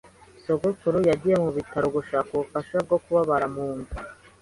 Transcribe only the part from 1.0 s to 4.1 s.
yagiye mu bitaro gushaka ubufasha bwo kubabara mu nda.